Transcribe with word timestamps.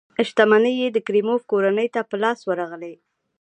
شتمنۍ 0.27 0.73
یې 0.81 0.87
د 0.91 0.97
کریموف 1.07 1.41
کورنۍ 1.51 1.87
ته 1.95 2.01
په 2.09 2.15
لاس 2.23 2.39
ورغلې. 2.49 2.93